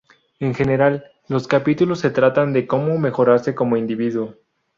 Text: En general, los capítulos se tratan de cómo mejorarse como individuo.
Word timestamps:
En 0.39 0.55
general, 0.55 1.05
los 1.27 1.47
capítulos 1.47 1.99
se 1.99 2.09
tratan 2.09 2.53
de 2.53 2.65
cómo 2.65 2.97
mejorarse 2.97 3.53
como 3.53 3.77
individuo. 3.77 4.33